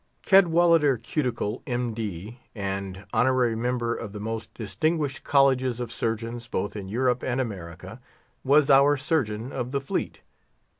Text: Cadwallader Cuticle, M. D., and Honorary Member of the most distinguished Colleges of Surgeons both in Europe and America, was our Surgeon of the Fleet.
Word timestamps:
Cadwallader 0.25 0.97
Cuticle, 0.97 1.61
M. 1.67 1.93
D., 1.93 2.39
and 2.55 3.05
Honorary 3.13 3.55
Member 3.55 3.93
of 3.93 4.13
the 4.13 4.19
most 4.19 4.51
distinguished 4.55 5.23
Colleges 5.23 5.79
of 5.79 5.91
Surgeons 5.91 6.47
both 6.47 6.75
in 6.75 6.89
Europe 6.89 7.21
and 7.21 7.39
America, 7.39 8.01
was 8.43 8.71
our 8.71 8.97
Surgeon 8.97 9.51
of 9.51 9.69
the 9.69 9.79
Fleet. 9.79 10.21